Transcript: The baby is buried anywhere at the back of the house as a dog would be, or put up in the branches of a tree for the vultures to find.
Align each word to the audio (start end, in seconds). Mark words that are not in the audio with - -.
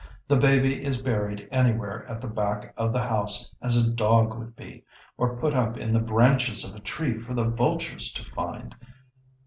The 0.27 0.35
baby 0.35 0.83
is 0.83 0.97
buried 0.97 1.47
anywhere 1.51 2.07
at 2.09 2.21
the 2.21 2.27
back 2.27 2.73
of 2.75 2.91
the 2.91 3.03
house 3.03 3.53
as 3.61 3.77
a 3.77 3.91
dog 3.91 4.33
would 4.35 4.55
be, 4.55 4.83
or 5.15 5.37
put 5.39 5.53
up 5.53 5.77
in 5.77 5.93
the 5.93 5.99
branches 5.99 6.65
of 6.65 6.73
a 6.75 6.79
tree 6.79 7.19
for 7.19 7.35
the 7.35 7.43
vultures 7.45 8.11
to 8.13 8.25
find. 8.25 8.73